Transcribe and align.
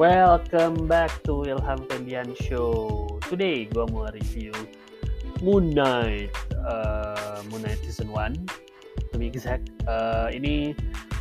Welcome 0.00 0.88
back 0.88 1.12
to 1.28 1.44
Ilham 1.44 1.84
Febian 1.84 2.32
Show. 2.32 3.04
Today 3.28 3.68
gue 3.68 3.84
mau 3.92 4.08
review 4.08 4.48
Moon 5.44 5.68
Knight, 5.68 6.32
uh, 6.64 7.44
Moon 7.52 7.60
Knight 7.60 7.76
season 7.84 8.08
1 8.08 9.12
to 9.12 9.20
be 9.20 9.28
exact. 9.28 9.68
Uh, 9.84 10.32
ini 10.32 10.72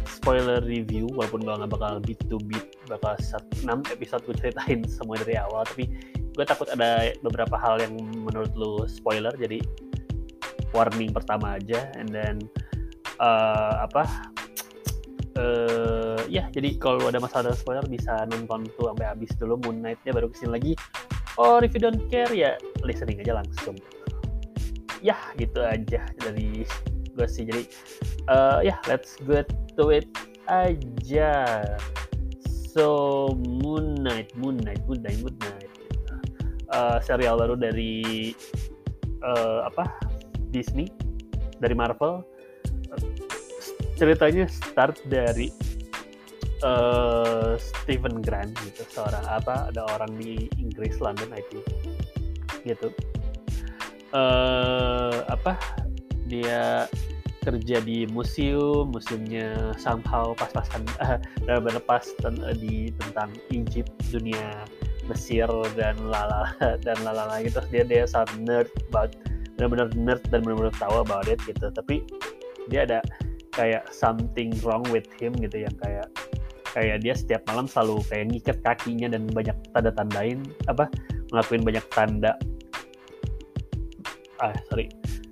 spoiler 0.08 0.64
review 0.64 1.12
walaupun 1.12 1.44
gue 1.44 1.52
nggak 1.52 1.68
bakal 1.68 2.00
beat 2.00 2.24
to 2.32 2.40
beat 2.48 2.80
bakal 2.88 3.12
6 3.20 3.60
episode 3.92 4.24
gue 4.24 4.40
ceritain 4.40 4.88
semua 4.96 5.20
dari 5.20 5.36
awal 5.36 5.68
tapi 5.68 5.92
gue 6.32 6.46
takut 6.48 6.72
ada 6.72 7.12
beberapa 7.28 7.60
hal 7.60 7.76
yang 7.84 8.00
menurut 8.00 8.56
lu 8.56 8.88
spoiler 8.88 9.36
jadi 9.36 9.60
warning 10.72 11.12
pertama 11.12 11.60
aja 11.60 11.92
and 12.00 12.08
then 12.08 12.40
uh, 13.20 13.84
apa 13.84 14.08
uh, 15.36 16.00
ya 16.32 16.48
jadi 16.56 16.80
kalau 16.80 17.12
ada 17.12 17.20
masalah 17.20 17.52
spoiler 17.52 17.84
bisa 17.92 18.24
nonton 18.32 18.64
tuh 18.80 18.96
sampai 18.96 19.12
habis 19.12 19.36
dulu 19.36 19.60
Moon 19.68 19.84
Knight-nya 19.84 20.16
baru 20.16 20.32
ke 20.32 20.40
sini 20.40 20.52
lagi. 20.56 20.74
Or 21.36 21.60
if 21.60 21.76
you 21.76 21.84
don't 21.84 22.08
care 22.08 22.32
ya 22.32 22.56
listening 22.88 23.20
aja 23.20 23.44
langsung. 23.44 23.76
Ya 25.04 25.20
gitu 25.36 25.60
aja 25.60 26.08
dari 26.24 26.64
gue 27.12 27.28
sih 27.28 27.44
jadi 27.44 27.68
uh, 28.32 28.64
ya 28.64 28.80
let's 28.88 29.20
get 29.28 29.52
to 29.76 29.92
it 29.92 30.08
aja. 30.48 31.68
So 32.72 33.28
Moon 33.36 34.00
Knight 34.00 34.32
Moon 34.40 34.56
Knight 34.56 34.80
Moon 34.88 35.04
Knight 35.04 35.20
Moon 35.20 35.36
Knight. 35.36 35.68
Uh, 36.72 37.04
serial 37.04 37.36
baru 37.36 37.60
dari 37.60 38.32
uh, 39.20 39.68
apa 39.68 39.92
Disney 40.56 40.88
dari 41.60 41.76
Marvel. 41.76 42.24
Ceritanya 44.00 44.48
start 44.48 45.04
dari 45.12 45.71
uh, 46.64 47.58
Stephen 47.58 48.22
Grant 48.22 48.54
gitu 48.66 48.86
seorang 48.90 49.26
apa 49.28 49.70
ada 49.70 49.86
orang 49.98 50.12
di 50.18 50.50
Inggris 50.58 50.98
London 51.02 51.30
I 51.34 51.44
gitu. 52.66 52.94
Uh, 54.12 55.24
apa 55.32 55.56
dia 56.28 56.86
kerja 57.42 57.82
di 57.82 58.06
museum 58.12 58.94
museumnya 58.94 59.74
somehow 59.80 60.36
pas-pasan 60.38 60.86
uh, 61.02 61.18
pas 61.82 62.06
uh, 62.28 62.54
di 62.54 62.94
tentang 63.02 63.34
Egypt 63.50 63.90
dunia 64.14 64.68
Mesir 65.10 65.50
dan 65.74 65.98
lala 66.06 66.54
dan 66.86 66.98
lala 67.02 67.42
gitu. 67.42 67.60
Dia 67.74 67.84
dia 67.88 68.06
sangat 68.06 68.38
nerd 68.46 68.70
about 68.94 69.18
benar-benar 69.58 69.90
nerd 69.98 70.24
dan 70.30 70.46
benar-benar 70.46 70.76
tahu 70.78 71.02
about 71.02 71.26
it 71.26 71.42
gitu. 71.50 71.74
Tapi 71.74 72.06
dia 72.70 72.86
ada 72.86 73.00
kayak 73.52 73.90
something 73.92 74.54
wrong 74.64 74.86
with 74.94 75.10
him 75.20 75.36
gitu 75.36 75.66
yang 75.66 75.76
kayak 75.82 76.08
kayak 76.72 77.04
dia 77.04 77.14
setiap 77.16 77.42
malam 77.48 77.68
selalu 77.68 78.04
kayak 78.08 78.26
ngikat 78.32 78.58
kakinya 78.64 79.08
dan 79.12 79.28
banyak 79.32 79.56
tanda 79.76 79.92
tandain 79.92 80.40
apa 80.68 80.88
ngelakuin 81.32 81.64
banyak 81.64 81.86
tanda. 81.92 82.32
Ah 84.40 84.56
sorry. 84.72 84.88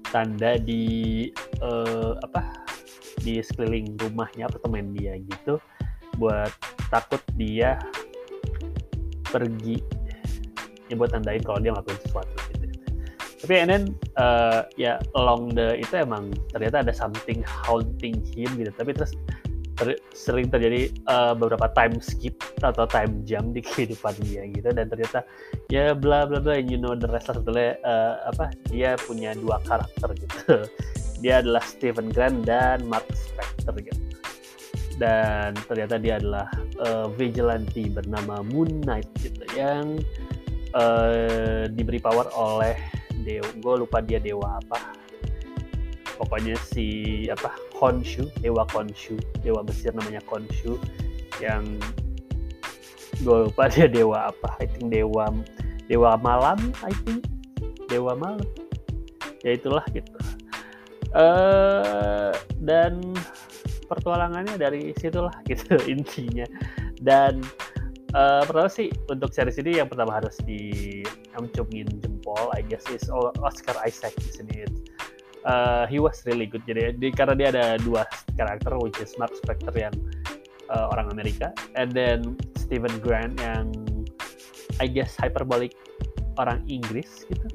Tanda 0.09 0.57
di 0.57 1.27
uh, 1.61 2.17
apa 2.25 2.65
di 3.21 3.43
sekeliling 3.43 3.99
rumahnya 3.99 4.49
apartemen 4.49 4.95
dia 4.95 5.19
gitu 5.19 5.61
buat 6.17 6.51
takut 6.91 7.21
dia 7.39 7.79
pergi. 9.29 9.79
Ya 10.89 10.97
buat 10.97 11.13
tandain 11.13 11.43
kalau 11.45 11.61
dia 11.61 11.71
ngelakuin 11.71 12.01
sesuatu 12.03 12.49
tapi 13.39 13.55
and 13.55 13.71
then 13.71 13.83
uh, 14.19 14.67
ya 14.75 14.99
along 15.15 15.55
the 15.55 15.79
itu 15.79 16.03
emang 16.03 16.27
ternyata 16.51 16.83
ada 16.83 16.93
something 16.93 17.39
haunting 17.47 18.19
him 18.35 18.51
gitu. 18.59 18.71
Tapi 18.75 18.91
terus 18.91 19.15
ter, 19.79 19.95
sering 20.11 20.51
terjadi 20.51 20.91
uh, 21.07 21.31
beberapa 21.31 21.71
time 21.71 22.03
skip 22.03 22.35
atau 22.59 22.83
time 22.83 23.23
jump 23.23 23.55
di 23.55 23.63
kehidupan 23.67 24.13
dia 24.27 24.43
gitu. 24.51 24.67
Dan 24.75 24.91
ternyata 24.91 25.23
ya 25.71 25.95
bla 25.95 26.27
bla 26.27 26.43
bla 26.43 26.59
you 26.59 26.75
know 26.75 26.93
the 26.93 27.07
rest 27.07 27.31
sebetulnya 27.31 27.79
uh, 27.87 28.27
apa 28.27 28.51
dia 28.67 28.99
punya 29.07 29.31
dua 29.39 29.63
karakter 29.63 30.11
gitu. 30.19 30.37
Dia 31.19 31.43
adalah 31.43 31.59
Stephen 31.67 32.15
Grant 32.15 32.47
dan 32.47 32.87
Mark 32.87 33.03
Spector 33.11 33.75
gitu. 33.83 33.99
Dan 34.95 35.51
ternyata 35.67 35.99
dia 35.99 36.15
adalah 36.15 36.47
uh, 36.79 37.11
vigilante 37.11 37.91
bernama 37.91 38.39
Moon 38.39 38.79
Knight 38.87 39.11
gitu 39.19 39.43
yang 39.51 39.99
uh, 40.71 41.67
diberi 41.67 41.99
power 41.99 42.31
oleh 42.39 42.79
dewa 43.27 43.51
gue 43.51 43.75
lupa 43.83 43.99
dia 43.99 44.23
dewa 44.23 44.63
apa. 44.63 44.95
Pokoknya 46.15 46.55
si 46.55 47.27
apa 47.27 47.51
Khonshu 47.79 48.27
dewa 48.43 48.67
Khonshu 48.67 49.15
dewa 49.39 49.63
Mesir 49.63 49.95
namanya 49.95 50.19
Khonshu 50.27 50.75
yang 51.39 51.63
gue 53.23 53.37
lupa 53.47 53.71
dia 53.71 53.87
dewa 53.87 54.35
apa. 54.35 54.59
I 54.59 54.67
think 54.67 54.91
dewa 54.91 55.31
dewa 55.87 56.19
malam 56.19 56.59
I 56.83 56.91
think. 57.07 57.23
Dewa 57.87 58.19
malam. 58.19 58.43
Ya 59.47 59.55
itulah 59.55 59.87
gitu. 59.95 60.11
Uh, 61.15 62.35
dan 62.61 63.01
pertualangannya 63.87 64.59
dari 64.59 64.91
situlah 64.99 65.33
gitu 65.47 65.79
intinya. 65.95 66.45
Dan 66.99 67.41
uh, 68.13 68.43
pertama 68.43 68.69
sih 68.69 68.91
untuk 69.07 69.31
series 69.31 69.57
ini 69.57 69.79
yang 69.79 69.87
pertama 69.87 70.19
harus 70.19 70.35
di 70.43 71.01
jempol 72.03 72.51
I 72.51 72.61
guess 72.67 72.83
is 72.91 73.07
Oscar 73.39 73.79
Isaac 73.87 74.13
di 74.19 74.29
sini 74.29 74.67
uh, 75.45 75.85
he 75.87 75.99
was 76.01 76.19
really 76.27 76.47
good. 76.47 76.63
Jadi 76.67 76.97
di, 76.97 77.07
karena 77.13 77.35
dia 77.35 77.47
ada 77.53 77.65
dua 77.79 78.03
karakter 78.35 78.75
which 78.79 78.97
is 78.99 79.13
Mark 79.15 79.31
Spector 79.37 79.75
yang 79.75 79.95
uh, 80.71 80.91
orang 80.91 81.11
Amerika 81.11 81.51
and 81.75 81.91
then 81.91 82.35
Stephen 82.57 82.93
Grant 82.99 83.37
yang 83.39 83.71
I 84.79 84.87
guess 84.87 85.15
hyperbolic 85.19 85.75
orang 86.39 86.63
Inggris 86.71 87.27
gitu 87.27 87.47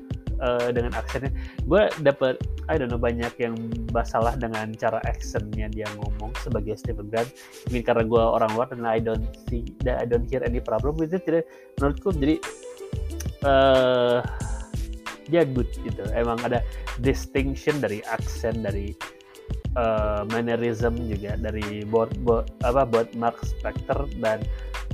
uh, 0.45 0.69
dengan 0.71 0.93
aksennya. 0.93 1.33
Gue 1.65 1.89
dapet 2.05 2.37
I 2.69 2.81
don't 2.81 2.93
know 2.93 3.01
banyak 3.01 3.33
yang 3.41 3.57
masalah 3.93 4.37
dengan 4.37 4.73
cara 4.77 5.01
aksennya 5.05 5.73
dia 5.73 5.89
ngomong 6.01 6.37
sebagai 6.41 6.77
Stephen 6.77 7.09
Grant. 7.09 7.33
Mungkin 7.69 7.85
karena 7.85 8.05
gue 8.05 8.23
orang 8.23 8.51
luar 8.53 8.69
dan 8.73 8.85
I 8.85 9.01
don't 9.01 9.25
see 9.49 9.65
I 9.89 10.05
don't 10.05 10.29
hear 10.29 10.45
any 10.45 10.61
problem 10.61 11.01
with 11.01 11.17
it. 11.17 11.25
Jadi 11.25 11.45
menurutku 11.81 12.13
jadi 12.13 12.37
uh, 13.45 14.21
dia 15.29 15.43
good 15.45 15.69
gitu. 15.83 16.05
Emang 16.13 16.41
ada 16.45 16.61
distinction 17.01 17.81
dari 17.81 18.01
aksen 18.09 18.65
dari 18.65 18.93
uh, 19.79 20.23
mannerism 20.31 20.99
juga 21.07 21.37
dari 21.39 21.83
buat 21.87 22.15
buat 22.23 22.51
apa 22.67 22.87
buat 22.89 23.13
Mark 23.19 23.39
Spector 23.43 24.09
dan 24.23 24.43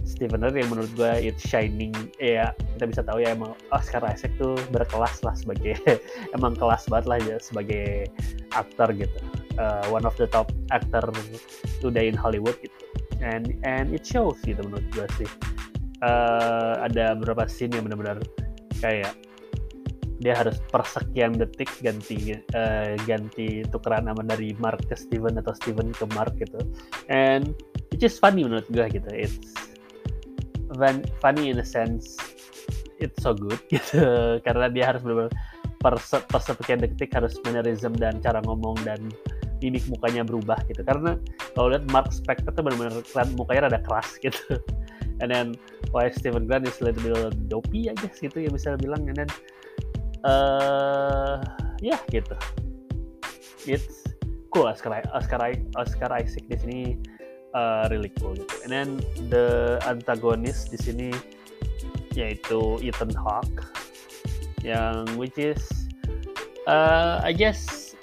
Steven 0.05 0.43
Ray 0.43 0.65
yang 0.65 0.73
menurut 0.73 0.91
gue 0.97 1.13
it's 1.33 1.45
shining. 1.45 1.95
Ya 2.19 2.53
kita 2.77 2.85
bisa 2.91 3.03
tahu 3.05 3.23
ya 3.23 3.37
emang 3.37 3.55
Oscar 3.71 4.03
Isaac 4.09 4.33
tuh 4.41 4.57
berkelas 4.75 5.23
lah 5.23 5.35
sebagai 5.37 5.79
emang 6.37 6.57
kelas 6.57 6.89
banget 6.91 7.07
lah 7.07 7.19
ya 7.23 7.37
sebagai 7.39 8.09
aktor 8.57 8.91
gitu. 8.97 9.19
Uh, 9.61 9.85
one 9.93 10.07
of 10.09 10.17
the 10.17 10.27
top 10.31 10.49
actor 10.73 11.05
today 11.85 12.09
in 12.09 12.17
Hollywood 12.17 12.57
gitu. 12.65 12.77
And 13.21 13.53
and 13.63 13.93
it 13.93 14.09
shows 14.09 14.41
gitu 14.43 14.61
menurut 14.65 14.87
gue 14.93 15.07
sih. 15.21 15.31
Uh, 16.01 16.81
ada 16.81 17.13
beberapa 17.13 17.45
scene 17.45 17.77
yang 17.77 17.85
benar-benar 17.85 18.25
kayak 18.81 19.13
dia 20.21 20.37
harus 20.37 20.61
persekian 20.69 21.33
detik 21.33 21.73
ganti 21.81 22.37
uh, 22.53 22.93
ganti 23.09 23.65
tukeran 23.73 24.05
nama 24.05 24.21
dari 24.21 24.53
Mark 24.61 24.85
ke 24.85 24.93
Steven 24.93 25.41
atau 25.41 25.57
Steven 25.57 25.97
ke 25.97 26.05
Mark 26.13 26.37
gitu. 26.37 26.61
And 27.09 27.57
it's 27.89 28.05
just 28.05 28.21
funny 28.21 28.45
menurut 28.45 28.69
gue 28.69 28.85
gitu. 29.01 29.09
It's 29.17 29.41
funny 31.25 31.51
in 31.51 31.59
a 31.59 31.67
sense 31.67 32.21
it's 33.01 33.17
so 33.25 33.33
good 33.33 33.59
gitu. 33.73 34.39
Karena 34.45 34.69
dia 34.69 34.93
harus 34.93 35.01
benar 35.01 35.33
perse 35.81 36.21
persekian 36.29 36.85
detik 36.85 37.17
harus 37.17 37.41
mannerism 37.49 37.97
dan 37.97 38.21
cara 38.21 38.45
ngomong 38.45 38.77
dan 38.85 39.01
mimik 39.65 39.85
mukanya 39.89 40.21
berubah 40.21 40.61
gitu. 40.69 40.85
Karena 40.85 41.17
kalau 41.57 41.73
lihat 41.73 41.89
Mark 41.89 42.13
Spector 42.13 42.53
tuh 42.53 42.61
benar-benar 42.61 43.01
mukanya 43.41 43.73
rada 43.73 43.81
keras 43.89 44.21
gitu. 44.21 44.61
And 45.21 45.29
then 45.29 45.57
why 45.93 46.09
Steven 46.13 46.49
Grant 46.49 46.69
is 46.69 46.81
a 46.81 46.89
little 46.89 47.05
bit 47.05 47.49
dopey 47.49 47.93
guess 47.93 48.21
gitu 48.21 48.41
ya 48.41 48.49
bisa 48.49 48.77
bilang 48.81 49.05
and 49.05 49.21
then 49.21 49.31
uh, 50.25 51.41
ya 51.81 51.99
gitu. 52.13 52.37
It's 53.69 54.05
cool 54.53 54.67
Oscar 54.67 55.05
Oscar 55.13 55.41
Oscar 55.77 56.11
Isaac 56.17 56.45
di 56.49 56.57
sini 56.57 56.81
uh, 57.55 57.87
really 57.89 58.13
cool 58.21 58.37
gitu. 58.37 58.55
And 58.67 58.71
then 58.71 58.89
the 59.29 59.79
antagonis 59.87 60.69
di 60.69 60.79
sini 60.81 61.09
yaitu 62.17 62.83
Ethan 62.83 63.15
Hawke 63.15 63.63
yang 64.61 65.07
which 65.17 65.39
is 65.39 65.63
uh, 66.67 67.23
I 67.23 67.33
guess 67.33 67.95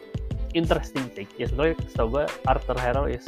interesting 0.55 1.11
take 1.13 1.29
ya 1.37 1.51
sebenarnya 1.51 1.75
setahu 1.91 2.07
gue 2.17 2.25
Arthur 2.47 2.77
Harrow 2.79 3.05
is 3.05 3.25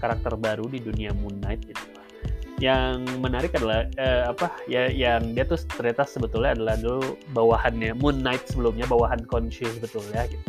karakter 0.00 0.32
baru 0.34 0.64
di 0.66 0.80
dunia 0.80 1.12
Moon 1.12 1.38
Knight 1.44 1.60
gitu 1.68 1.89
yang 2.60 3.08
menarik 3.24 3.56
adalah 3.56 3.88
eh, 3.96 4.28
apa 4.28 4.52
ya 4.68 4.92
yang 4.92 5.32
dia 5.32 5.48
tuh 5.48 5.56
ternyata 5.80 6.04
sebetulnya 6.04 6.52
adalah 6.52 6.76
dulu 6.76 7.16
bawahannya 7.32 7.96
Moon 7.96 8.20
Knight 8.20 8.44
sebelumnya 8.52 8.84
bawahan 8.84 9.24
Conscious 9.24 9.80
sebetulnya 9.80 10.28
gitu. 10.28 10.48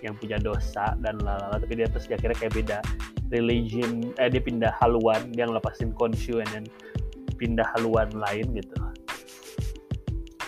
Yang 0.00 0.14
punya 0.18 0.40
dosa 0.40 0.96
dan 1.04 1.20
lalala 1.20 1.60
tapi 1.60 1.76
dia 1.76 1.86
terus 1.92 2.08
akhirnya 2.08 2.40
kayak 2.40 2.56
beda 2.56 2.78
religion 3.28 4.16
eh 4.16 4.32
dia 4.32 4.40
pindah 4.40 4.72
haluan 4.80 5.28
dia 5.36 5.44
ngelepasin 5.44 5.92
and 5.92 6.48
then 6.50 6.64
pindah 7.36 7.68
haluan 7.76 8.08
lain 8.16 8.48
gitu. 8.56 8.74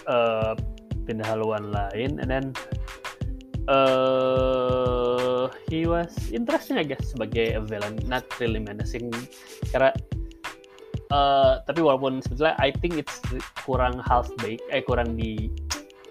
Uh, 0.08 0.56
pindah 1.04 1.28
haluan 1.28 1.68
lain 1.68 2.16
and 2.16 2.28
then 2.32 2.44
uh, 3.68 5.52
he 5.68 5.84
was 5.84 6.32
interesting 6.32 6.80
I 6.80 6.84
guess 6.88 7.12
sebagai 7.12 7.56
a 7.56 7.60
villain 7.60 8.00
not 8.08 8.24
really 8.40 8.60
menacing 8.60 9.12
karena 9.68 9.92
uh, 11.14 11.62
tapi 11.62 11.81
walaupun 11.81 12.19
sebetulnya 12.19 12.58
I 12.58 12.75
think 12.75 12.99
it's 12.99 13.22
kurang 13.62 14.02
half 14.02 14.26
baked 14.43 14.66
eh 14.75 14.82
kurang 14.82 15.14
di 15.14 15.55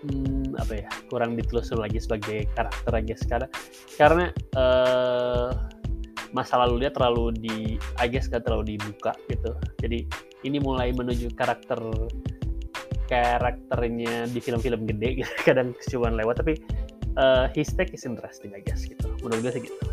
hmm, 0.07 0.55
apa 0.55 0.87
ya 0.87 0.89
kurang 1.11 1.35
ditelusur 1.35 1.83
lagi 1.83 1.99
sebagai 1.99 2.47
karakter 2.55 2.91
aja 2.95 3.15
sekarang 3.19 3.51
karena 3.99 4.25
uh, 4.55 5.51
masa 6.33 6.57
lalu 6.65 6.87
dia 6.87 6.91
terlalu 6.95 7.29
di 7.37 7.77
I 8.01 8.09
guess 8.09 8.25
gak 8.25 8.49
terlalu 8.49 8.75
dibuka 8.75 9.13
gitu. 9.29 9.53
Jadi 9.85 10.09
ini 10.43 10.57
mulai 10.57 10.89
menuju 10.89 11.29
karakter 11.37 11.77
karakternya 13.05 14.25
di 14.31 14.39
film-film 14.41 14.89
gede 14.89 15.21
gitu 15.21 15.33
kadang 15.47 15.77
cuma 15.93 16.09
lewat 16.09 16.41
tapi 16.41 16.57
uh, 17.21 17.45
his 17.53 17.69
take 17.77 17.93
is 17.93 18.03
interesting 18.09 18.49
I 18.57 18.65
guess 18.65 18.89
gitu. 18.89 19.13
Menurut 19.21 19.45
gue 19.45 19.51
sih 19.53 19.61
gitu 19.69 19.92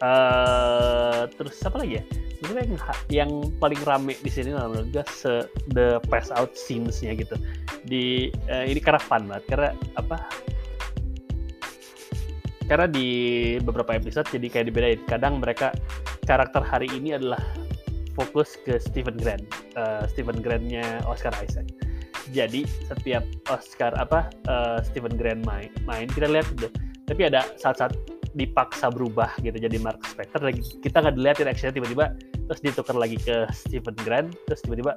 uh, 0.00 1.28
terus 1.36 1.56
apa 1.64 1.80
lagi 1.80 2.00
ya? 2.00 2.04
Sebenarnya 2.40 2.64
yang, 2.64 2.80
yang 3.12 3.30
paling 3.60 3.80
rame 3.84 4.16
di 4.16 4.30
sini 4.32 4.56
menurut 4.56 4.88
gue 4.92 5.04
se 5.12 5.44
the 5.76 6.00
pass 6.08 6.32
out 6.32 6.56
scenes-nya 6.56 7.16
gitu. 7.16 7.36
Di 7.84 8.32
uh, 8.48 8.64
ini 8.64 8.80
karena 8.80 9.00
fun 9.00 9.28
banget 9.28 9.44
karena 9.48 9.70
apa? 10.00 10.16
Karena 12.64 12.86
di 12.86 13.08
beberapa 13.60 13.96
episode 13.98 14.30
jadi 14.30 14.46
kayak 14.48 14.66
dibedain. 14.72 15.00
Kadang 15.04 15.42
mereka 15.42 15.74
karakter 16.24 16.62
hari 16.64 16.88
ini 16.94 17.18
adalah 17.18 17.42
fokus 18.16 18.56
ke 18.62 18.80
Stephen 18.80 19.18
Grant. 19.20 19.44
Uh, 19.76 20.06
Stephen 20.08 20.40
Grantnya 20.40 21.02
Oscar 21.04 21.34
Isaac. 21.44 21.68
Jadi 22.30 22.62
setiap 22.86 23.26
Oscar 23.50 23.90
apa 23.98 24.30
uh, 24.46 24.78
Stephen 24.86 25.18
Grant 25.18 25.42
main 25.42 25.68
main 25.82 26.06
kita 26.06 26.30
lihat 26.30 26.46
gitu 26.54 26.70
tapi 27.10 27.26
ada 27.26 27.42
saat-saat 27.58 27.90
dipaksa 28.34 28.90
berubah 28.90 29.34
gitu 29.42 29.56
jadi 29.56 29.76
Mark 29.82 30.00
Spector. 30.06 30.40
Lagi 30.42 30.62
kita 30.80 31.02
nggak 31.02 31.14
dilihatin 31.18 31.48
actionnya 31.50 31.74
tiba-tiba 31.80 32.04
terus 32.50 32.60
ditukar 32.62 32.96
lagi 32.98 33.18
ke 33.18 33.46
Stephen 33.54 33.96
Grant 34.02 34.34
terus 34.46 34.60
tiba-tiba 34.62 34.94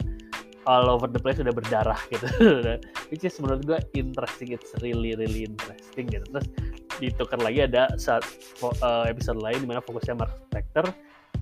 all 0.64 0.88
over 0.88 1.12
the 1.12 1.20
place 1.20 1.40
udah 1.40 1.52
berdarah 1.52 2.00
gitu. 2.12 2.28
Which 3.12 3.26
is 3.28 3.36
menurut 3.40 3.68
gue 3.68 3.80
interesting 3.98 4.56
it's 4.56 4.72
really 4.80 5.18
really 5.18 5.48
interesting 5.48 6.10
gitu. 6.10 6.26
Terus 6.30 6.48
ditukar 7.02 7.42
lagi 7.42 7.66
ada 7.66 7.90
saat 7.98 8.24
uh, 8.62 9.06
episode 9.10 9.42
lain 9.42 9.66
di 9.66 9.68
mana 9.68 9.82
fokusnya 9.84 10.16
Mark 10.18 10.34
Spector 10.50 10.88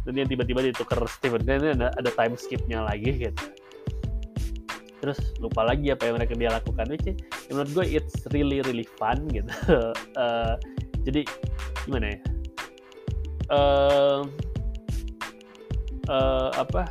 dan 0.08 0.14
yang 0.18 0.30
tiba-tiba 0.30 0.66
ditukar 0.66 0.98
Stephen 1.06 1.44
Grant 1.46 1.62
ini 1.62 1.72
ada, 1.78 1.94
ada 1.94 2.10
time 2.10 2.34
skipnya 2.40 2.82
lagi 2.82 3.30
gitu. 3.30 3.44
Terus 5.02 5.18
lupa 5.42 5.66
lagi 5.66 5.90
apa 5.90 6.06
yang 6.06 6.22
mereka 6.22 6.38
dia 6.38 6.54
lakukan 6.54 6.86
which 6.94 7.10
is, 7.10 7.18
menurut 7.50 7.70
gue 7.74 7.86
it's 7.98 8.22
really 8.34 8.62
really 8.66 8.86
fun 8.98 9.26
gitu. 9.30 9.50
Uh, 10.18 10.58
jadi 11.06 11.22
gimana 11.86 12.06
ya? 12.14 12.20
Uh, 13.52 14.22
uh, 16.08 16.50
apa? 16.56 16.88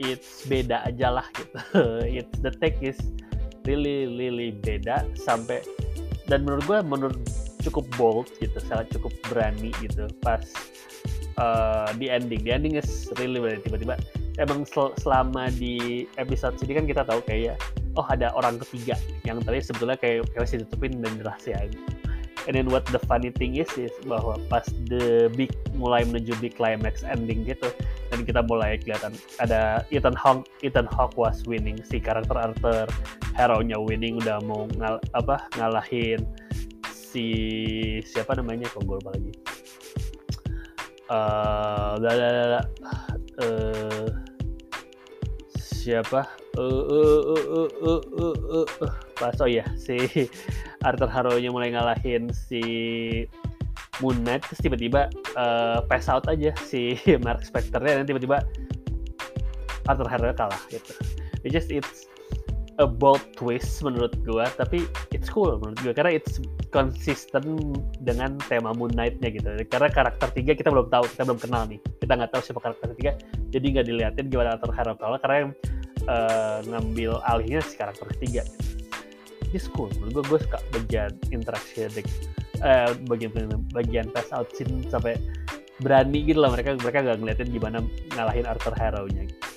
It's 0.00 0.48
beda 0.48 0.88
aja 0.88 1.20
lah 1.20 1.26
gitu. 1.36 1.58
It's 2.24 2.36
the 2.40 2.52
take 2.56 2.80
is 2.80 2.96
really 3.68 4.08
really 4.16 4.56
beda 4.56 5.04
sampai 5.12 5.60
dan 6.24 6.48
menurut 6.48 6.64
gue 6.64 6.78
menurut 6.80 7.20
cukup 7.60 7.84
bold 8.00 8.32
gitu 8.40 8.56
sangat 8.64 8.88
cukup 8.96 9.12
berani 9.28 9.68
gitu 9.84 10.08
pas 10.24 10.40
uh, 11.36 11.92
di 12.00 12.08
ending. 12.08 12.40
Di 12.40 12.56
ending 12.56 12.80
is 12.80 13.12
really 13.20 13.36
berani 13.36 13.60
tiba-tiba 13.60 14.00
emang 14.40 14.64
sel 14.64 14.96
selama 14.96 15.52
di 15.52 16.08
episode 16.16 16.56
sini 16.56 16.72
kan 16.80 16.88
kita 16.88 17.04
tahu 17.04 17.20
kayak 17.28 17.60
oh 18.00 18.06
ada 18.08 18.32
orang 18.32 18.56
ketiga 18.64 18.96
yang 19.28 19.36
tadi 19.44 19.60
sebetulnya 19.60 20.00
kayak 20.00 20.24
masih 20.32 20.64
ditutupin 20.64 21.04
dan 21.04 21.12
dirahasiain. 21.20 21.99
And 22.48 22.56
then 22.56 22.72
what 22.72 22.88
the 22.88 22.98
funny 23.04 23.28
thing 23.28 23.60
is 23.60 23.68
is 23.76 23.92
bahwa 24.08 24.40
pas 24.48 24.64
the 24.88 25.28
big 25.36 25.52
mulai 25.76 26.08
menuju 26.08 26.40
big 26.40 26.56
climax 26.56 27.04
ending 27.04 27.44
gitu 27.44 27.68
dan 28.08 28.24
kita 28.24 28.40
mulai 28.48 28.80
kelihatan 28.80 29.12
ada 29.38 29.84
Ethan 29.92 30.16
Hawke 30.16 30.48
Ethan 30.64 30.88
Hawke 30.88 31.14
was 31.20 31.44
winning 31.44 31.76
si 31.84 32.00
karakter 32.00 32.36
Arthur. 32.36 32.88
Hero-nya 33.36 33.76
winning 33.78 34.18
udah 34.18 34.40
mau 34.44 34.64
ngal 34.80 34.98
apa 35.12 35.46
ngalahin 35.60 36.24
si 36.88 37.26
siapa 38.08 38.34
namanya 38.38 38.66
kok 38.72 38.88
gue 38.88 38.96
lupa 38.98 39.12
lagi. 39.12 39.32
Uh, 41.10 41.98
uh, 43.42 44.06
siapa 45.58 46.39
uh, 46.58 46.84
uh, 46.90 47.22
uh, 47.22 47.44
uh, 47.46 47.70
uh, 47.78 48.02
uh, 48.18 48.36
uh, 48.64 48.66
uh. 49.22 49.32
oh 49.44 49.48
ya 49.50 49.62
si 49.78 50.26
Arthur 50.86 51.10
Harrow 51.12 51.36
nya 51.38 51.52
mulai 51.52 51.70
ngalahin 51.70 52.32
si 52.32 52.62
Moon 54.00 54.16
Knight 54.24 54.48
terus 54.48 54.60
tiba-tiba 54.64 55.12
uh, 55.36 55.84
pass 55.86 56.08
out 56.08 56.24
aja 56.26 56.56
si 56.64 56.96
Mark 57.26 57.44
Spector-nya 57.44 58.00
dan 58.00 58.04
tiba-tiba 58.08 58.42
Arthur 59.86 60.08
Harrow 60.08 60.32
kalah 60.32 60.60
gitu. 60.72 60.92
It 61.44 61.52
just 61.52 61.68
it's 61.72 62.08
a 62.80 62.88
bold 62.88 63.20
twist 63.36 63.84
menurut 63.84 64.16
gua 64.24 64.48
tapi 64.56 64.88
it's 65.12 65.28
cool 65.28 65.52
menurut 65.60 65.80
gua 65.84 65.92
karena 65.92 66.16
it's 66.16 66.40
konsisten 66.72 67.76
dengan 68.00 68.40
tema 68.48 68.72
Moon 68.72 68.92
Knight-nya 68.96 69.28
gitu. 69.36 69.48
Karena 69.68 69.92
karakter 69.92 70.32
tiga 70.32 70.56
kita 70.56 70.72
belum 70.72 70.88
tahu 70.88 71.04
kita 71.12 71.22
belum 71.28 71.40
kenal 71.40 71.68
nih. 71.68 71.80
Kita 72.00 72.12
nggak 72.16 72.30
tahu 72.32 72.40
siapa 72.40 72.60
karakter 72.64 72.88
tiga 72.96 73.12
jadi 73.52 73.66
nggak 73.76 73.86
diliatin 73.86 74.26
gimana 74.32 74.56
Arthur 74.56 74.72
Harrow 74.72 74.96
kalah 74.96 75.20
karena 75.20 75.52
uh, 76.06 76.64
ngambil 76.64 77.20
alihnya 77.28 77.60
si 77.64 77.76
karakter 77.76 78.06
ketiga. 78.16 78.42
Cool 79.74 79.90
menurut 79.98 80.14
gua 80.14 80.24
gua 80.30 80.38
suka 80.46 80.58
bagian 80.70 81.10
interaksi 81.34 81.90
uh, 82.62 82.94
bagian 83.10 83.34
bagian 83.74 84.06
pass 84.14 84.30
out 84.30 84.46
scene 84.54 84.86
sampai 84.86 85.18
berani 85.82 86.22
gitu 86.22 86.38
lah 86.38 86.54
mereka 86.54 86.78
mereka 86.78 87.02
nggak 87.02 87.18
ngeliatin 87.18 87.48
gimana 87.50 87.78
ngalahin 88.14 88.46
Arthur 88.46 88.76
Harrow-nya. 88.78 89.26
Gitu 89.26 89.50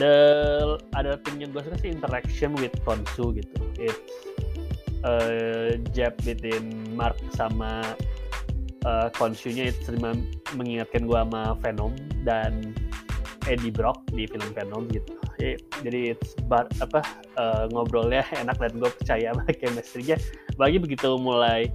the 0.00 0.14
ada 0.96 1.20
thing 1.22 1.44
yang 1.44 1.52
gue 1.52 1.60
suka 1.60 1.76
sih 1.84 1.92
interaction 1.92 2.56
with 2.56 2.72
Konsu 2.82 3.36
gitu. 3.36 3.56
It's 3.76 4.00
uh, 5.04 5.76
jab 5.92 6.16
between 6.24 6.96
Mark 6.96 7.20
sama 7.36 7.84
uh, 8.88 9.12
Konsunya 9.12 9.68
itu 9.68 9.92
sering 9.92 10.24
mengingatkan 10.56 11.04
gue 11.04 11.18
sama 11.20 11.54
Venom 11.60 11.92
dan 12.24 12.72
Eddie 13.48 13.72
Brock 13.72 14.04
di 14.12 14.28
film 14.28 14.50
Venom 14.52 14.88
gitu. 14.90 15.16
Jadi 15.80 16.12
bar, 16.44 16.68
apa 16.84 17.00
uh, 17.40 17.64
ngobrolnya 17.72 18.24
enak 18.36 18.60
dan 18.60 18.76
gue 18.76 18.90
percaya 19.00 19.32
sama 19.32 19.48
chemistry-nya. 19.60 20.16
Bagi 20.60 20.76
begitu 20.76 21.16
mulai 21.16 21.70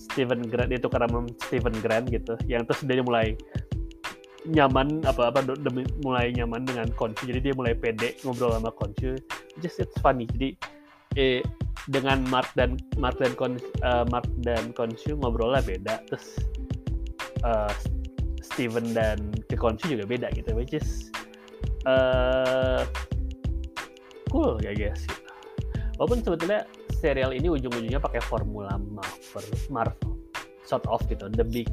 Steven 0.00 0.40
Grant 0.48 0.72
itu 0.72 0.88
karena 0.88 1.08
Steven 1.44 1.76
Grant 1.84 2.08
gitu 2.08 2.34
yang 2.48 2.64
terus 2.64 2.80
dia 2.82 3.04
mulai 3.04 3.36
nyaman 4.48 5.04
apa 5.04 5.28
apa 5.28 5.44
demi 5.60 5.84
mulai 6.00 6.32
nyaman 6.32 6.64
dengan 6.64 6.88
Konsu 6.96 7.28
jadi 7.28 7.52
dia 7.52 7.54
mulai 7.54 7.76
pede 7.76 8.16
ngobrol 8.24 8.56
sama 8.56 8.72
Konsu 8.72 9.20
just 9.60 9.78
it's 9.78 9.96
funny. 10.00 10.24
Jadi 10.24 10.56
eh, 11.20 11.44
dengan 11.92 12.24
Mark 12.32 12.48
dan 12.56 12.80
Mark 12.96 13.20
dan 13.20 13.36
Kon, 13.36 13.60
uh, 13.84 14.08
Mark 14.08 14.24
dan 14.40 14.72
Konsu 14.72 15.20
ngobrolnya 15.20 15.60
beda. 15.60 15.94
Terus 16.08 16.26
uh, 17.44 17.72
Steven 18.40 18.96
dan 18.96 19.30
ke 19.46 19.56
juga 19.86 20.04
beda 20.04 20.28
gitu 20.34 20.52
which 20.56 20.74
is 20.74 21.09
uh, 21.86 22.82
cool 24.32 24.56
ya 24.60 24.72
guys 24.76 25.04
walaupun 26.00 26.24
sebetulnya 26.24 26.64
serial 27.00 27.32
ini 27.32 27.48
ujung-ujungnya 27.48 28.00
pakai 28.00 28.20
formula 28.24 28.76
Marvel 28.76 29.46
Marvel 29.72 30.20
sort 30.70 30.86
of 30.86 31.02
gitu. 31.10 31.26
The 31.26 31.42
big 31.42 31.66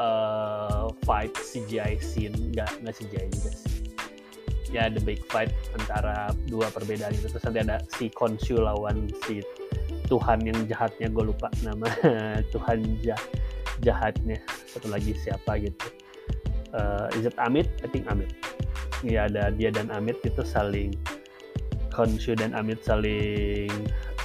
uh, 0.00 0.88
fight 1.04 1.36
CGI 1.36 2.00
scene. 2.00 2.32
Nggak 2.56 2.72
nggak 2.80 2.94
CGI 2.96 3.26
juga 3.28 3.50
sih. 3.52 3.74
Ya 4.72 4.88
the 4.88 5.02
big 5.04 5.20
fight 5.28 5.52
antara 5.76 6.32
dua 6.48 6.72
perbedaan 6.72 7.12
itu. 7.12 7.28
Terus 7.28 7.44
nanti 7.44 7.60
ada 7.60 7.76
si 7.92 8.08
Khonshu 8.08 8.56
lawan 8.56 9.12
si 9.28 9.44
Tuhan 10.08 10.46
yang 10.48 10.56
jahatnya. 10.64 11.12
Gue 11.12 11.28
lupa 11.28 11.52
nama 11.60 11.86
Tuhan 12.54 12.82
jah 13.04 13.20
jahatnya. 13.84 14.40
Satu 14.70 14.88
lagi 14.88 15.12
siapa 15.20 15.60
gitu. 15.60 15.86
Uh, 16.72 17.08
is 17.14 17.28
it 17.28 17.36
Amit? 17.36 17.68
I 17.84 17.88
think 17.88 18.08
Amit 18.08 18.32
ya 19.04 19.28
ada 19.28 19.52
dia 19.52 19.68
dan 19.68 19.92
Amit 19.92 20.20
itu 20.24 20.40
saling 20.46 20.94
Khonshu 21.92 22.36
dan 22.36 22.52
Amit 22.52 22.84
saling 22.84 23.72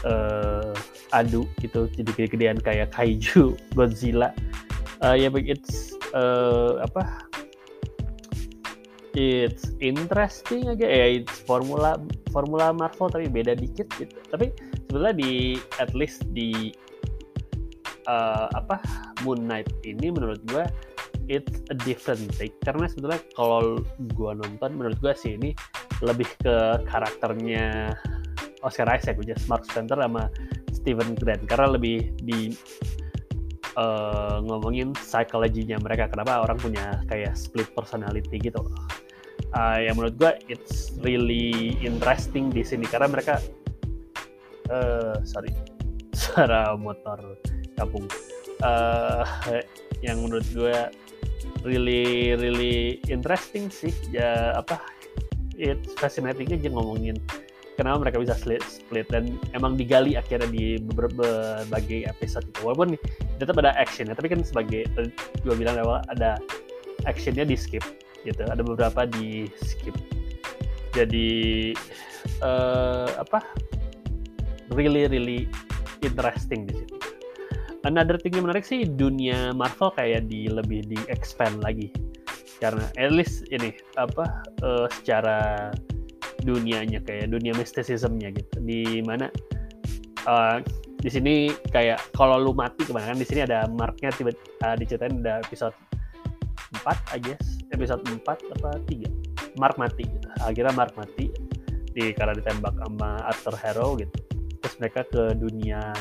uh, 0.03 0.71
adu 1.15 1.47
gitu 1.59 1.87
jadi 1.95 2.11
gede-gedean 2.15 2.57
kayak 2.59 2.91
kaiju 2.95 3.55
Godzilla. 3.77 4.35
Uh, 5.01 5.17
ya 5.17 5.33
yeah, 5.33 5.57
it's 5.57 5.97
uh, 6.13 6.83
apa? 6.85 7.25
It's 9.11 9.75
interesting 9.83 10.71
aja. 10.71 10.87
Ya 10.87 11.07
it's 11.19 11.41
formula 11.43 11.99
formula 12.31 12.71
Marvel 12.71 13.09
tapi 13.09 13.27
beda 13.27 13.57
dikit 13.57 13.89
gitu. 13.97 14.13
Tapi 14.29 14.53
sebenarnya 14.87 15.15
di 15.17 15.31
at 15.81 15.91
least 15.97 16.23
di 16.31 16.71
uh, 18.05 18.47
apa? 18.55 18.79
Moon 19.25 19.45
Knight 19.45 19.69
ini 19.85 20.09
menurut 20.13 20.41
gue 20.49 20.65
it's 21.31 21.63
a 21.71 21.75
different 21.87 22.27
take. 22.35 22.51
Karena 22.59 22.91
sebetulnya 22.91 23.23
kalau 23.31 23.79
gua 24.19 24.35
nonton 24.35 24.75
menurut 24.75 24.99
gua 24.99 25.15
sih 25.15 25.39
ini 25.39 25.55
lebih 26.03 26.27
ke 26.43 26.83
karakternya 26.91 27.95
Oscar 28.67 28.91
Isaac 28.91 29.15
aja 29.23 29.39
Mark 29.47 29.63
Spencer 29.63 29.95
sama 29.95 30.27
Steven 30.75 31.15
Grant. 31.15 31.47
Karena 31.47 31.79
lebih 31.79 32.11
di 32.19 32.51
uh, 33.79 34.43
ngomongin 34.43 34.91
psikologinya 34.91 35.79
mereka. 35.79 36.11
Kenapa 36.11 36.43
orang 36.43 36.59
punya 36.59 36.99
kayak 37.07 37.39
split 37.39 37.71
personality 37.71 38.35
gitu. 38.35 38.59
Uh, 39.55 39.83
yang 39.83 39.99
menurut 39.99 40.15
gue 40.19 40.31
it's 40.51 40.91
really 40.99 41.79
interesting 41.79 42.51
di 42.51 42.61
sini. 42.61 42.83
Karena 42.83 43.07
mereka 43.07 43.39
uh, 44.67 45.15
sorry 45.23 45.55
suara 46.19 46.75
motor 46.75 47.39
kampung. 47.79 48.05
Uh, 48.61 49.25
yang 50.05 50.21
menurut 50.21 50.45
gue 50.53 50.77
really 51.63 52.33
really 52.37 52.99
interesting 53.07 53.69
sih. 53.69 53.93
Ya 54.09 54.55
apa 54.57 54.81
it's 55.57 55.93
fascinating 55.97 56.49
aja 56.53 56.69
ngomongin 56.71 57.19
kenapa 57.75 58.07
mereka 58.07 58.17
bisa 58.21 58.35
split, 58.37 58.63
split. 58.65 59.07
Dan 59.09 59.37
emang 59.57 59.77
digali 59.77 60.17
akhirnya 60.17 60.49
di 60.49 60.77
berbagai 60.81 62.09
episode 62.09 62.45
itu. 62.49 62.59
Walaupun 62.65 62.97
tetap 63.41 63.57
ada 63.57 63.73
actionnya. 63.77 64.13
Tapi 64.13 64.31
kan 64.31 64.45
sebagai 64.45 64.85
gue 65.41 65.55
bilang 65.57 65.77
awal 65.81 66.01
ada 66.13 66.37
actionnya 67.09 67.45
di 67.45 67.57
skip 67.57 67.83
gitu. 68.23 68.41
Ada 68.45 68.61
beberapa 68.61 69.09
di 69.09 69.49
skip. 69.61 69.95
Jadi 70.91 71.71
uh, 72.43 73.07
apa 73.15 73.39
really 74.75 75.07
really 75.07 75.47
interesting 76.03 76.67
di 76.67 76.73
sini 76.75 77.00
another 77.85 78.17
thing 78.17 78.33
yang 78.37 78.45
menarik 78.45 78.65
sih 78.65 78.85
dunia 78.85 79.53
Marvel 79.53 79.93
kayak 79.97 80.29
di 80.29 80.49
lebih 80.49 80.85
di 80.85 80.97
expand 81.09 81.61
lagi. 81.61 81.89
Karena 82.61 82.85
at 82.97 83.09
least 83.09 83.49
ini 83.49 83.73
apa 83.97 84.45
uh, 84.61 84.85
secara 85.01 85.69
dunianya 86.45 87.01
kayak 87.01 87.33
dunia 87.33 87.53
mysticismnya 87.57 88.33
gitu. 88.33 88.55
Di 88.61 89.01
mana 89.01 89.29
uh, 90.29 90.61
di 91.01 91.09
sini 91.09 91.49
kayak 91.73 92.13
kalau 92.13 92.37
lu 92.37 92.53
mati 92.53 92.85
ke 92.85 92.93
mana 92.93 93.09
kan 93.09 93.17
di 93.17 93.25
sini 93.25 93.41
ada 93.41 93.65
marknya 93.65 94.13
tiba 94.13 94.33
uh, 94.61 94.77
diceritain 94.77 95.25
ada 95.25 95.41
episode 95.41 95.73
4 96.85 97.17
I 97.17 97.19
guess. 97.21 97.61
Episode 97.73 98.05
4 98.05 98.21
apa 98.61 98.77
3 98.85 99.57
Mark 99.59 99.75
mati 99.75 100.07
gitu. 100.07 100.27
akhirnya 100.39 100.71
Mark 100.71 100.93
mati 100.95 101.27
di 101.91 102.15
karena 102.15 102.37
ditembak 102.39 102.71
sama 102.77 103.19
Arthur 103.27 103.55
Harrow 103.57 103.97
gitu. 103.99 104.13
Terus 104.61 104.75
mereka 104.77 105.01
ke 105.09 105.33
dunia 105.35 105.91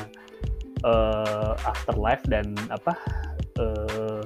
uh, 0.84 1.54
afterlife 1.66 2.22
dan 2.28 2.52
apa 2.72 2.96
uh, 3.60 4.20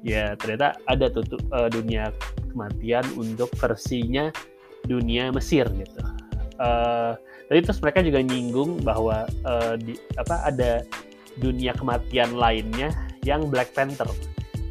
ya 0.00 0.32
ternyata 0.40 0.76
ada 0.88 1.12
tuh, 1.12 1.24
uh, 1.52 1.68
dunia 1.68 2.12
kematian 2.52 3.04
untuk 3.16 3.52
versinya 3.56 4.32
dunia 4.88 5.28
Mesir 5.30 5.68
gitu. 5.76 6.00
Uh, 6.60 7.16
tadi 7.48 7.60
terus 7.64 7.80
mereka 7.80 8.04
juga 8.04 8.20
nyinggung 8.20 8.80
bahwa 8.84 9.28
uh, 9.44 9.74
di 9.76 9.96
apa 10.16 10.48
ada 10.48 10.84
dunia 11.40 11.72
kematian 11.76 12.36
lainnya 12.36 12.92
yang 13.24 13.48
Black 13.48 13.72
Panther. 13.76 14.08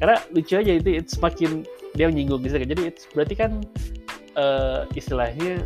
Karena 0.01 0.17
lucu 0.33 0.57
aja 0.57 0.74
itu 0.79 0.89
it's 0.98 1.17
makin 1.21 1.65
dia 1.98 2.07
menyinggung 2.09 2.41
gitu 2.45 2.55
jadi 2.62 2.81
it's 2.93 3.09
berarti 3.12 3.36
kan 3.36 3.51
uh, 4.38 4.86
istilahnya 4.93 5.65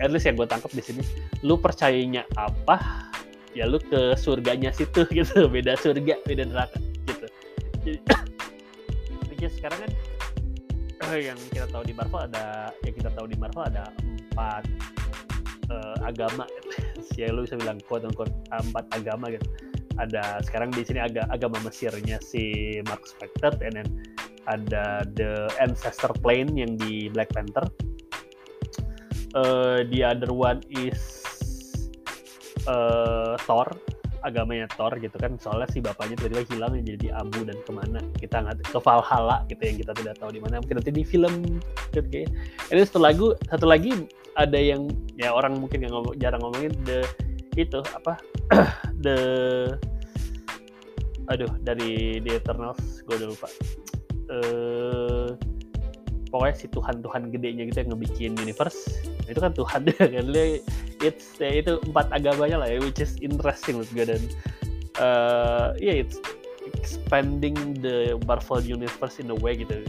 at 0.00 0.10
least 0.10 0.26
yang 0.26 0.38
gue 0.38 0.48
tangkap 0.48 0.70
di 0.72 0.82
sini 0.82 1.02
lu 1.44 1.58
percayanya 1.58 2.24
apa 2.38 3.07
ya 3.56 3.64
lu 3.64 3.80
ke 3.80 4.16
surganya 4.18 4.72
situ 4.72 5.04
gitu 5.18 5.48
beda 5.48 5.76
surga 5.78 6.20
beda 6.24 6.44
neraka 6.48 6.78
gitu. 7.08 7.26
Jadi 7.84 9.46
sekarang 9.58 9.78
kan 9.86 9.92
yang 11.32 11.38
kita 11.52 11.66
tahu 11.70 11.84
di 11.86 11.94
Marvel 11.96 12.28
ada 12.28 12.74
yang 12.84 12.94
kita 12.94 13.10
tahu 13.14 13.26
di 13.30 13.36
Marvel 13.38 13.64
ada 13.64 13.88
empat 14.32 14.64
uh, 15.72 15.96
agama. 16.04 16.44
Ya 17.18 17.34
lu 17.34 17.42
bisa 17.42 17.58
bilang 17.58 17.82
quote 17.90 18.06
unquote 18.06 18.30
empat 18.54 18.86
agama 18.94 19.26
gitu. 19.34 19.42
Ada 19.98 20.38
sekarang 20.46 20.70
di 20.70 20.86
sini 20.86 21.02
agak 21.02 21.26
agama 21.34 21.58
Mesirnya 21.66 22.22
si 22.22 22.78
Mark 22.86 23.02
Spector 23.10 23.58
and 23.58 23.74
then 23.74 23.88
ada 24.46 25.02
the 25.18 25.50
ancestor 25.58 26.14
plane 26.22 26.54
yang 26.54 26.78
di 26.78 27.10
Black 27.10 27.34
Panther. 27.34 27.66
Uh, 29.34 29.82
the 29.90 30.06
other 30.06 30.30
one 30.30 30.62
is 30.70 31.26
uh, 32.68 33.34
Thor 33.42 33.72
agamanya 34.26 34.66
Thor 34.74 34.92
gitu 34.98 35.14
kan. 35.18 35.38
Soalnya 35.38 35.68
si 35.70 35.78
bapaknya 35.78 36.18
tiba-tiba 36.18 36.42
hilang 36.54 36.72
jadi 36.82 37.06
abu 37.14 37.42
dan 37.46 37.58
ke 37.62 37.70
mana. 37.70 38.00
Kita 38.18 38.44
nggak 38.44 38.70
ke 38.70 38.78
Valhalla 38.78 39.46
gitu 39.50 39.62
yang 39.62 39.76
kita 39.80 39.92
tidak 39.94 40.14
tahu 40.18 40.30
di 40.34 40.40
mana. 40.42 40.60
Mungkin 40.62 40.76
nanti 40.82 40.92
di 40.94 41.04
film 41.06 41.34
gitu 41.94 42.06
kayak 42.08 42.28
ini 42.70 42.80
satu 42.84 43.00
lagu 43.02 43.26
satu 43.48 43.66
lagi 43.66 44.06
ada 44.38 44.58
yang 44.58 44.86
ya 45.18 45.34
orang 45.34 45.58
mungkin 45.58 45.82
yang 45.82 45.92
ngomong, 45.94 46.14
jarang 46.22 46.42
ngomongin 46.42 46.70
the 46.86 47.02
itu 47.58 47.82
apa 47.90 48.14
the 49.04 49.18
aduh 51.28 51.50
dari 51.60 52.22
The 52.22 52.40
Eternals 52.40 53.04
gue 53.04 53.14
udah 53.18 53.28
lupa. 53.28 53.48
Uh, 54.28 55.32
pokoknya 56.28 56.54
si 56.60 56.66
Tuhan 56.68 57.00
Tuhan 57.00 57.32
gedenya 57.32 57.64
gitu 57.68 57.78
yang 57.84 57.90
ngebikin 57.96 58.32
universe. 58.40 59.00
Itu 59.28 59.40
kan 59.40 59.52
Tuhan 59.56 59.88
kan 59.98 60.12
it's 61.02 61.38
ya 61.38 61.62
itu 61.62 61.78
empat 61.88 62.10
agamanya 62.10 62.62
lah 62.64 62.68
ya 62.68 62.78
which 62.82 62.98
is 62.98 63.14
interesting 63.22 63.78
menurut 63.78 63.92
gue 63.94 64.06
dan 64.16 64.22
uh, 64.98 65.74
yeah 65.78 66.02
it's 66.02 66.18
expanding 66.68 67.56
the 67.80 68.20
Marvel 68.28 68.60
universe 68.60 69.18
in 69.18 69.32
a 69.32 69.38
way 69.40 69.56
gitu. 69.56 69.84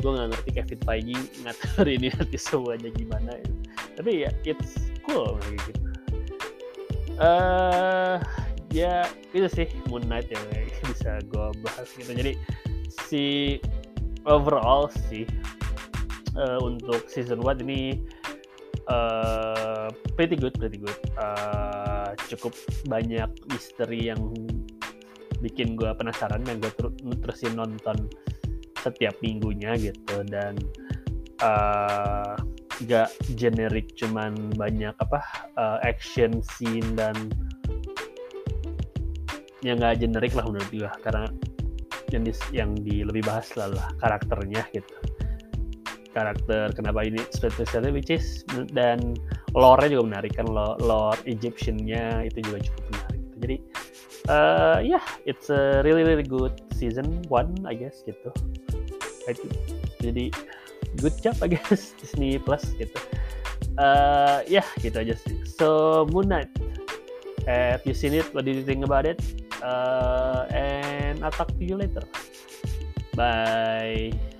Gue 0.00 0.10
nggak 0.16 0.32
ngerti 0.32 0.50
Kevin 0.56 0.80
Feige 0.82 1.18
ngatur 1.44 1.86
ini 1.96 2.08
nanti 2.08 2.38
semuanya 2.40 2.88
gimana 2.96 3.32
ya. 3.36 3.48
tapi 3.92 4.10
ya 4.24 4.30
it's 4.48 4.88
cool 5.04 5.36
gitu. 5.44 5.72
Uh, 7.20 8.16
ya 8.72 9.04
itu 9.36 9.46
sih 9.52 9.68
Moon 9.92 10.02
Knight 10.08 10.32
yang 10.32 10.44
bisa 10.90 11.20
gue 11.28 11.46
bahas 11.60 11.88
gitu. 11.92 12.10
Jadi 12.10 12.32
si 12.88 13.24
overall 14.24 14.88
sih 15.10 15.28
uh, 16.38 16.58
untuk 16.62 17.04
season 17.10 17.42
1 17.42 17.62
ini 17.66 18.00
uh, 18.88 19.88
pretty 20.16 20.34
good, 20.34 20.54
pretty 20.56 20.78
good. 20.78 20.96
Uh, 21.18 22.14
cukup 22.30 22.54
banyak 22.88 23.28
misteri 23.50 24.10
yang 24.10 24.32
bikin 25.42 25.74
gue 25.74 25.90
penasaran 25.98 26.42
dan 26.46 26.62
gue 26.62 26.70
ter 26.72 26.86
terusin 27.22 27.54
nonton 27.58 28.08
setiap 28.80 29.14
minggunya 29.22 29.74
gitu. 29.78 30.22
Dan 30.26 30.58
uh, 31.42 32.34
gak 32.88 33.14
generik 33.38 33.94
cuman 33.94 34.34
banyak 34.58 34.94
apa 34.98 35.20
uh, 35.54 35.78
action 35.86 36.42
scene 36.42 36.98
dan 36.98 37.14
yang 39.62 39.78
gak 39.78 40.02
generik 40.02 40.34
lah 40.34 40.42
menurut 40.46 40.70
gue 40.74 40.90
karena 41.06 41.30
yang 42.10 42.22
di, 42.26 42.32
yang 42.50 42.70
di 42.76 43.06
lebih 43.06 43.22
bahas 43.24 43.48
lah 43.54 43.70
karakternya 44.02 44.66
gitu 44.74 44.94
karakter 46.12 46.70
kenapa 46.76 47.04
ini 47.08 47.20
spesialnya 47.32 47.92
which 47.92 48.12
is 48.12 48.44
dan 48.76 49.16
lore-nya 49.56 49.96
juga 49.96 50.04
menarik 50.16 50.32
kan 50.36 50.46
lore 50.80 51.18
Egyptian-nya 51.24 52.28
itu 52.28 52.44
juga 52.44 52.64
cukup 52.68 52.84
menarik 52.92 53.22
jadi 53.42 53.56
uh, 54.30 54.78
ya 54.78 54.98
yeah, 54.98 55.04
it's 55.26 55.50
a 55.50 55.82
really 55.82 56.06
really 56.06 56.22
good 56.22 56.54
season 56.76 57.22
one 57.26 57.54
I 57.66 57.74
guess 57.74 58.06
gitu. 58.06 58.30
Jadi 60.02 60.30
good 60.98 61.16
job 61.22 61.38
I 61.42 61.50
guess 61.50 61.94
Disney 62.00 62.38
Plus 62.38 62.62
gitu. 62.78 62.98
Uh, 63.80 64.44
ya 64.46 64.62
yeah, 64.62 64.66
gitu 64.82 65.02
aja 65.02 65.14
sih. 65.18 65.42
So 65.46 66.02
Moon 66.10 66.30
Knight. 66.30 66.50
Have 67.42 67.82
you 67.82 67.94
seen 67.94 68.14
it? 68.14 68.30
What 68.30 68.46
did 68.46 68.54
you 68.54 68.62
think 68.62 68.86
about 68.86 69.02
it? 69.02 69.18
Uh, 69.58 70.46
and 70.54 71.18
I'll 71.26 71.34
talk 71.34 71.50
to 71.50 71.62
you 71.62 71.74
later. 71.74 72.06
Bye 73.18 74.31